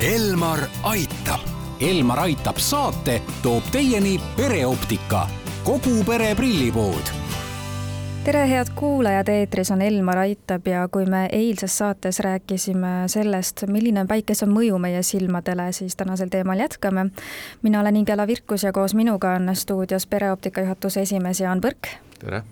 [0.00, 1.40] Elmar aitab.
[1.80, 5.26] Elmar aitab saate toob teieni pereoptika,
[5.64, 7.10] kogu pere prillipood
[8.24, 14.00] tere, head kuulajad, eetris on Elmar Aitab ja kui me eilses saates rääkisime sellest, milline
[14.00, 17.10] on päikese mõju meie silmadele, siis tänasel teemal jätkame.
[17.62, 21.92] mina olen Ingela Virkus ja koos minuga on stuudios pereoptika juhatuse esimees Jaan Põrk.
[22.18, 22.42] tere!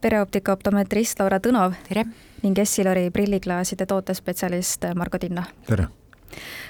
[0.00, 1.74] pereoptika optometrist Laura Tõnov.
[1.88, 2.04] tere!
[2.42, 5.44] ning Essilori prilliklaaside tootespetsialist Margo Tinna.
[5.66, 5.88] tere!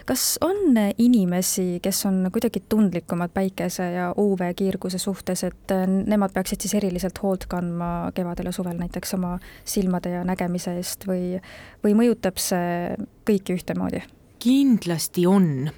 [0.07, 5.75] Kas on inimesi, kes on kuidagi tundlikumad päikese ja UV-kiirguse suhtes, et
[6.07, 11.09] nemad peaksid siis eriliselt hoolt kandma kevadel ja suvel näiteks oma silmade ja nägemise eest
[11.09, 11.39] või,
[11.85, 12.95] või mõjutab see
[13.29, 14.05] kõiki ühtemoodi?
[14.45, 15.71] kindlasti on,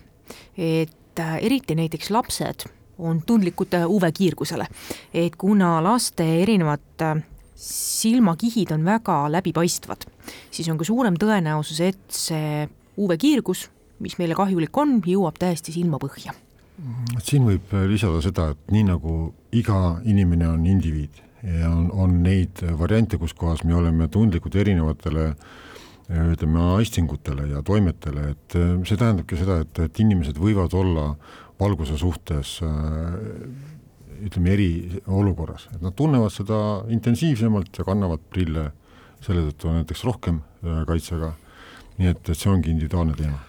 [0.59, 2.67] et äh, eriti näiteks lapsed
[2.99, 4.67] on tundlikud UV-kiirgusele,
[5.15, 7.21] et kuna laste erinevad äh,
[7.57, 10.09] silmakihid on väga läbipaistvad,
[10.51, 12.67] siis on ka suurem tõenäosus, et see
[12.99, 13.69] UV-kiirgus
[14.03, 16.35] mis meile kahjulik on, jõuab täiesti silmapõhja.
[17.25, 19.13] siin võib lisada seda, et nii nagu
[19.57, 25.31] iga inimene on indiviid ja on, on neid variante, kus kohas me oleme tundlikud erinevatele
[26.07, 31.09] ütleme, aistingutele ja toimetele, et see tähendabki seda, et, et inimesed võivad olla
[31.59, 32.61] valguse suhtes
[34.17, 36.61] ütleme, eriolukorras, et nad tunnevad seda
[36.93, 38.71] intensiivsemalt ja kannavad prille
[39.25, 41.35] selle tõttu näiteks rohkem kaitsega,
[41.99, 43.41] nii et, et see ongi individuaalne teema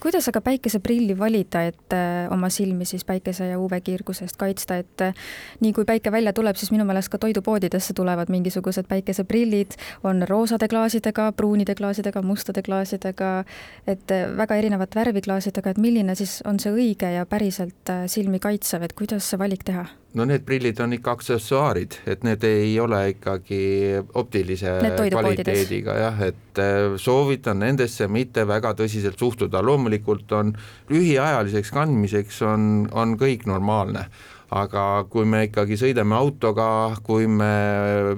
[0.00, 5.04] kuidas aga päikeseprilli valida, et äh, oma silmi siis päikese ja UV-kiirguse eest kaitsta, et
[5.04, 5.14] äh,
[5.60, 10.68] nii kui päike välja tuleb, siis minu meelest ka toidupoodidesse tulevad mingisugused päikeseprillid, on roosade
[10.68, 13.32] klaasidega, pruunide klaasidega, mustade klaasidega,
[13.86, 18.38] et äh, väga erinevat värvi klaasidega, et milline siis on see õige ja päriselt silmi
[18.38, 19.88] kaitsev, et kuidas see valik teha?
[20.18, 23.60] No need prillid on ikka aksessuaarid, et need ei ole ikkagi
[24.18, 30.52] optilise kvaliteediga jah, et äh, soovitan nendesse mitte väga tõsiselt suhtuda, loomulikult on
[30.90, 34.08] lühiajaliseks kandmiseks on, on kõik normaalne.
[34.50, 37.52] Aga kui me ikkagi sõidame autoga, kui me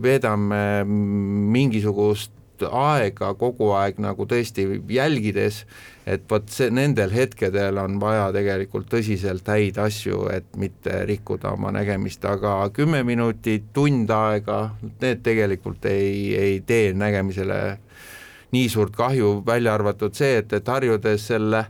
[0.00, 2.32] veedame mingisugust
[2.68, 5.62] aega kogu aeg nagu tõesti jälgides,
[6.06, 11.72] et vot see, nendel hetkedel on vaja tegelikult tõsiselt häid asju, et mitte rikkuda oma
[11.74, 17.62] nägemist, aga kümme minutit, tund aega, need tegelikult ei, ei tee nägemisele
[18.52, 21.62] nii suurt kahju, välja arvatud see, et, et harjudes selle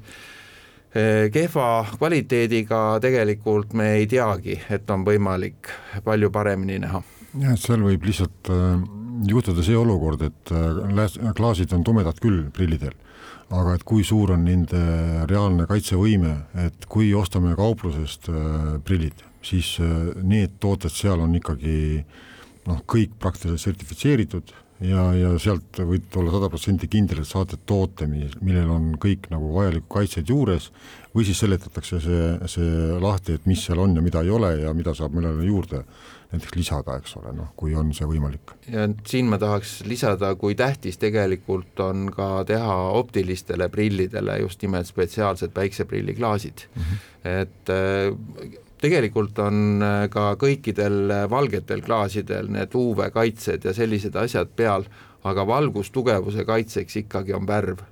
[0.94, 5.70] eh, kehva kvaliteediga tegelikult me ei teagi, et on võimalik
[6.04, 7.03] palju paremini näha.
[7.44, 8.82] jah, seal võib lihtsalt äh,
[9.28, 12.97] juhtuda see olukord, et äh, klaasid on tumedad küll prillidel
[13.53, 14.81] aga et kui suur on nende
[15.31, 16.33] reaalne kaitsevõime,
[16.65, 21.77] et kui ostame kauplusest äh, prillid, siis äh, need tooted seal on ikkagi
[22.69, 24.55] noh, kõik praktiliselt sertifitseeritud
[24.87, 29.53] ja, ja sealt võite olla sada protsenti kindel, et saate toote, millel on kõik nagu
[29.54, 30.70] vajalikud kaitsed juures
[31.12, 34.72] või siis seletatakse see, see lahti, et mis seal on ja mida ei ole ja
[34.76, 35.82] mida saab millele juurde
[36.32, 38.54] näiteks lisada, eks ole, noh, kui on see võimalik.
[38.72, 44.88] ja siin ma tahaks lisada, kui tähtis tegelikult on ka teha optilistele prillidele just nimelt
[44.88, 47.32] spetsiaalsed päikseprilliklaasid mm, -hmm.
[47.42, 54.87] et äh, tegelikult on äh, ka kõikidel valgetel klaasidel need UV-kaitsed ja sellised asjad peal,
[55.22, 57.82] aga valgustugevuse kaitseks ikkagi on värv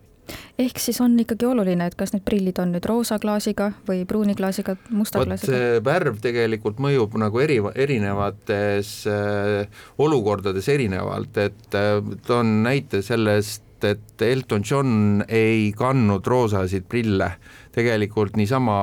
[0.60, 4.36] ehk siis on ikkagi oluline, et kas need prillid on nüüd roosa klaasiga või pruuni
[4.38, 5.56] klaasiga, musta Võt, klaasiga?
[5.56, 13.64] see värv tegelikult mõjub nagu eri, erinevates äh, olukordades erinevalt, et äh, toon näite sellest,
[13.84, 17.32] et Elton John ei kandnud roosasid prille
[17.72, 18.76] tegelikult niisama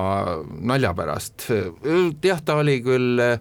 [0.63, 1.47] nalja pärast.
[2.23, 3.39] jah, ta oli küll äh,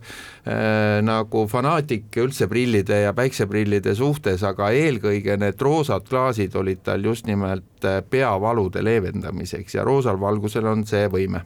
[1.06, 7.26] nagu fanaatik üldse prillide ja päikseprillide suhtes, aga eelkõige need roosad klaasid olid tal just
[7.26, 11.44] nimelt äh, peavalude leevendamiseks ja roosal valgusel on see võime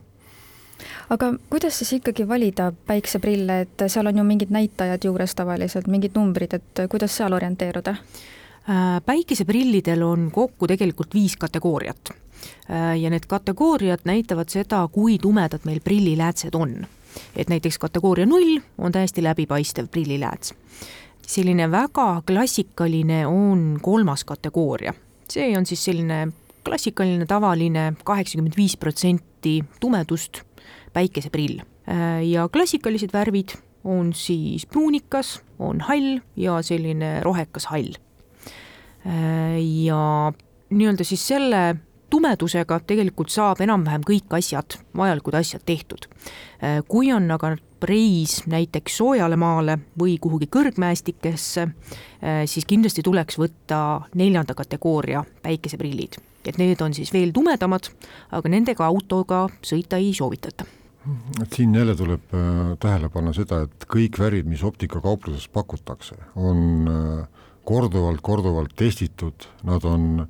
[1.10, 6.14] aga kuidas siis ikkagi valida päikseprille, et seal on ju mingid näitajad juures tavaliselt, mingid
[6.16, 7.96] numbrid, et kuidas seal orienteeruda?
[8.68, 12.12] Äh, päikeseprillidel on kokku tegelikult viis kategooriat
[12.70, 16.86] Äh, ja need kategooriad näitavad seda, kui tumedad meil prilliläätsed on.
[17.36, 20.54] et näiteks kategooria null on täiesti läbipaistev prillilääts.
[21.26, 24.94] selline väga klassikaline on kolmas kategooria,
[25.28, 26.28] see on siis selline
[26.64, 30.42] klassikaline tavaline kaheksakümmend viis protsenti tumedust
[30.92, 33.48] päikeseprill äh, ja klassikalised värvid
[33.84, 37.98] on siis pruunikas, on hall ja selline rohekas hall.
[39.06, 40.32] Äh, ja
[40.70, 41.62] nii-öelda siis selle
[42.10, 46.08] tumedusega tegelikult saab enam-vähem kõik asjad, vajalikud asjad tehtud.
[46.62, 47.54] Äh, kui on aga
[47.88, 56.20] reis näiteks soojale maale või kuhugi kõrgmäestikesse, äh, siis kindlasti tuleks võtta neljanda kategooria päikeseprillid
[56.48, 57.90] et need on siis veel tumedamad,
[58.32, 60.64] aga nendega autoga sõita ei soovitata
[61.40, 66.84] et siin jälle tuleb äh, tähele panna seda, et kõik värid, mis optikakaupluses pakutakse, on
[67.70, 70.26] korduvalt-korduvalt testitud, nad on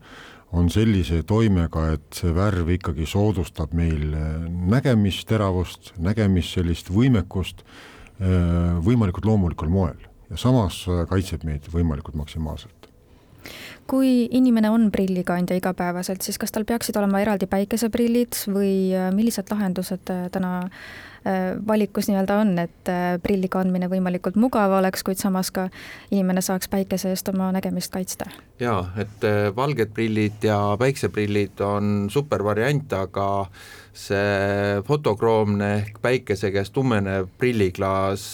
[0.50, 4.16] on sellise toimega, et see värv ikkagi soodustab meil
[4.72, 7.62] nägemisteravust, nägemis sellist võimekust
[8.18, 10.02] võimalikult loomulikul moel.
[10.26, 12.80] Ja samas kaitseb meid võimalikult maksimaalselt.
[13.90, 19.50] Kui inimene on prillikandja igapäevaselt, siis kas tal peaksid olema eraldi päikeseprillid või äh, millised
[19.50, 20.74] lahendused äh, täna äh,
[21.66, 22.90] valikus nii-öelda on, et
[23.22, 25.66] prilli kandmine võimalikult mugav oleks, kuid samas ka
[26.10, 28.30] inimene saaks päikese eest oma nägemist kaitsta?
[28.60, 29.26] jaa, et
[29.56, 33.28] valged prillid ja päikseprillid on super variant, aga
[33.92, 38.26] see fotokroomne ehk päikese käes tummenev prilliklaas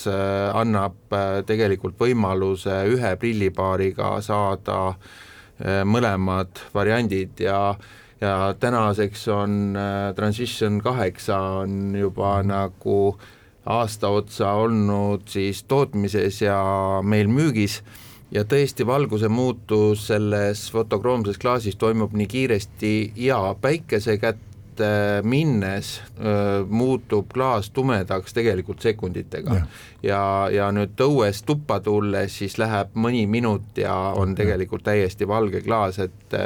[0.55, 5.15] annab tegelikult võimaluse ühe prillipaariga saada äh,
[5.57, 7.73] Äh, mõlemad variandid ja
[8.21, 13.19] ja tänaseks on äh, Transition kaheksa on juba nagu
[13.67, 16.59] aasta otsa olnud siis tootmises ja
[17.03, 17.83] meil müügis.
[18.31, 26.03] Ja tõesti, valguse muutus selles fotokroomses klaasis toimub nii kiiresti ja päikese kätte ette minnes
[26.21, 29.63] öö, muutub klaas tumedaks tegelikult sekunditega.
[30.03, 35.63] ja, ja, nüüd õues tuppa tulles siis läheb mõni minut ja on tegelikult täiesti valge
[35.65, 36.37] klaas, et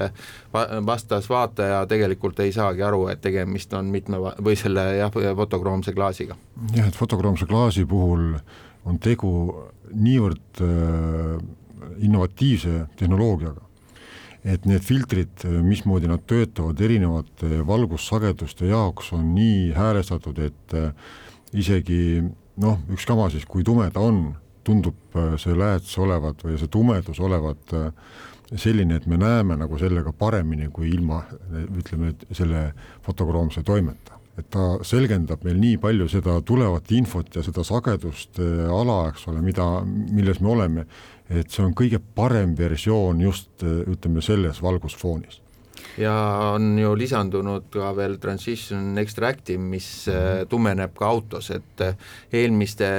[0.87, 6.37] vastas vaataja tegelikult ei saagi aru, et tegemist on mitme või selle jah, fotokroomse klaasiga.
[6.75, 8.35] jah, et fotokroomse klaasi puhul
[8.85, 9.33] on tegu
[9.91, 11.41] niivõrd äh,
[11.99, 13.61] innovatiivse tehnoloogiaga,
[14.45, 20.93] et need filtrid, mismoodi nad töötavad erinevate valgussageduste jaoks, on nii häälestatud, et äh,
[21.53, 22.23] isegi
[22.61, 24.31] noh, ükskama siis, kui tume ta on,
[24.65, 27.91] tundub äh, see lääts olevat või see tumedus olevat äh,
[28.57, 31.21] selline, et me näeme nagu sellega paremini kui ilma
[31.53, 32.71] ütleme, selle
[33.07, 34.20] fotokroomse toimeta.
[34.41, 39.43] Et ta selgendab meil nii palju seda tulevat infot ja seda sageduste ala, eks ole,
[39.45, 40.87] mida, milles me oleme,
[41.31, 45.41] et see on kõige parem versioon just ütleme selles valgusfoonis.
[46.01, 46.15] Ja
[46.55, 51.87] on ju lisandunud ka veel Transition Extractive, mis äh, tumeneb ka autos, et
[52.33, 52.91] eelmiste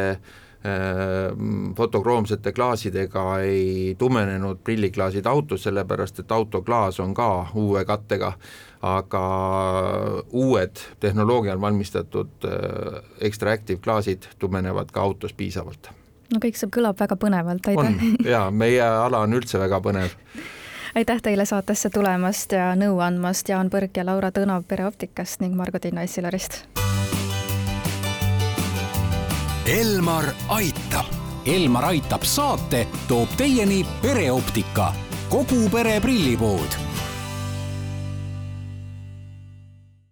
[1.75, 8.33] fotokroomsete klaasidega ei tumenenud prilliklaasid autos, sellepärast et autoklaas on ka uue kattega,
[8.81, 9.23] aga
[10.31, 12.47] uued tehnoloogial valmistatud
[13.19, 15.91] Extractive klaasid tumenevad ka autos piisavalt
[16.33, 18.09] no kõik see kõlab väga põnevalt, aitäh.
[18.33, 20.15] jaa, meie ala on üldse väga põnev
[20.95, 25.79] aitäh teile saatesse tulemast ja nõu andmast, Jaan Põrk ja Laura Tõnav Pereoptikast ning Margo
[25.79, 26.63] Tinna Essilarist.
[29.71, 31.07] Elmar aitab.
[31.45, 34.91] Elmar aitab saate toob teieni pereoptika,
[35.29, 36.90] kogu pere prillipood